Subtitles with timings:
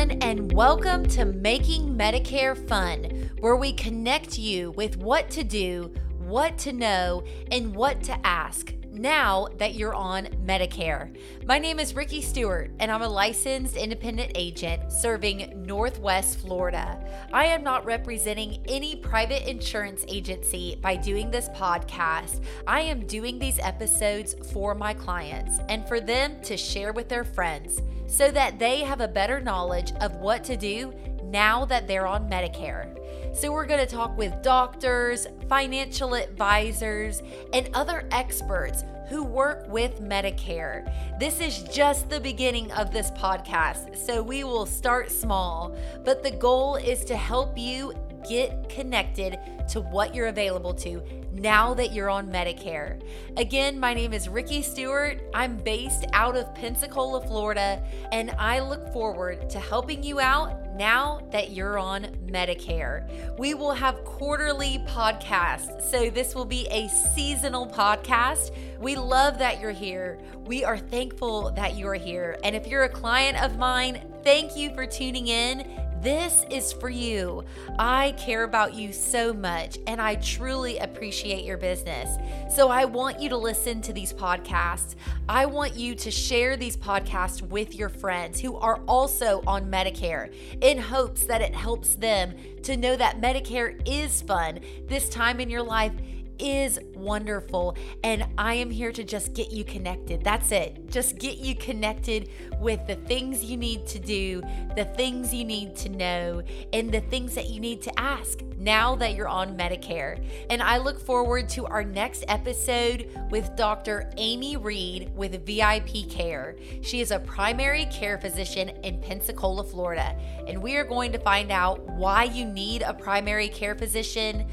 [0.00, 5.92] everyone, and welcome to Making Medicare Fun, where we connect you with what to do,
[6.20, 11.16] what to know, and what to ask now that you're on Medicare.
[11.46, 17.02] My name is Ricki Stewart, and I'm a licensed independent agent serving Northwest Florida.
[17.32, 22.42] I am not representing any private insurance agency by doing this podcast.
[22.66, 27.24] I am doing these episodes for my clients and for them to share with their
[27.24, 30.92] friends so that they have a better knowledge of what to do
[31.24, 32.99] now that they're on Medicare.
[33.32, 40.00] So, we're going to talk with doctors, financial advisors, and other experts who work with
[40.00, 40.92] Medicare.
[41.18, 46.30] This is just the beginning of this podcast, so we will start small, but the
[46.30, 47.92] goal is to help you
[48.28, 49.38] get connected
[49.68, 51.02] to what you're available to
[51.32, 53.00] now that you're on Medicare.
[53.36, 55.20] Again, my name is Ricki Stewart.
[55.32, 61.20] I'm based out of Pensacola, Florida, and I look forward to helping you out now
[61.30, 63.08] that you're on Medicare.
[63.38, 68.56] We will have quarterly podcasts, so this will be a seasonal podcast.
[68.78, 70.18] We love that you're here.
[70.46, 72.38] We are thankful that you're here.
[72.42, 75.89] And if you're a client of mine, thank you for tuning in.
[76.00, 77.44] This is for you.
[77.78, 82.16] I care about you so much and I truly appreciate your business.
[82.54, 84.94] So I want you to listen to these podcasts.
[85.28, 90.34] I want you to share these podcasts with your friends who are also on Medicare
[90.62, 95.50] in hopes that it helps them to know that Medicare is fun this time in
[95.50, 95.92] your life
[96.40, 97.76] is wonderful.
[98.02, 100.24] And I am here to just get you connected.
[100.24, 100.90] That's it.
[100.90, 104.42] Just get you connected with the things you need to do,
[104.76, 108.94] the things you need to know, and the things that you need to ask now
[108.96, 110.22] that you're on Medicare.
[110.50, 114.12] And I look forward to our next episode with Dr.
[114.18, 116.56] Amy Reed with VIP Care.
[116.82, 120.14] She is a primary care physician in Pensacola, Florida.
[120.46, 124.46] And we are going to find out why you need a primary care physician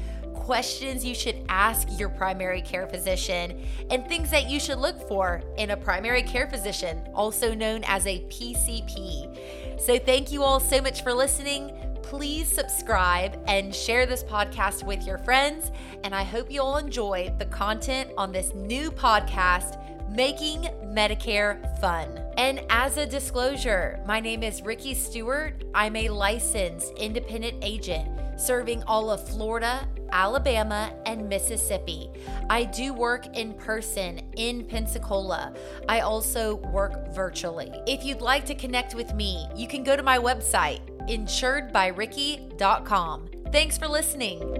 [0.48, 5.42] questions you should ask your primary care physician, and things that you should look for
[5.58, 9.78] in a primary care physician, also known as a PCP.
[9.78, 11.70] So, thank you all so much for listening.
[12.02, 15.70] Please subscribe and share this podcast with your friends.
[16.02, 19.76] And I hope you all enjoy the content on this new podcast,
[20.10, 22.08] Making Medicare Fun.
[22.38, 25.62] And as a disclosure, my name is Ricki Stewart.
[25.74, 32.08] I'm a licensed independent agent serving all of Florida, Alabama, and Mississippi.
[32.48, 35.52] I do work in person in Pensacola.
[35.88, 37.72] I also work virtually.
[37.86, 43.28] If you'd like to connect with me, you can go to my website, insuredbyricki.com.
[43.50, 44.57] Thanks for listening.